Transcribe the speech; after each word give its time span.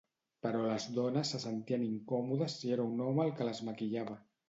Però 0.45 0.63
les 0.69 0.87
dones 0.95 1.35
se 1.35 1.43
sentien 1.45 1.85
incòmodes 1.91 2.59
si 2.65 2.75
era 2.79 2.91
un 2.95 3.09
home 3.11 3.29
el 3.31 3.39
que 3.41 3.53
les 3.53 3.67
maquillava. 3.73 4.23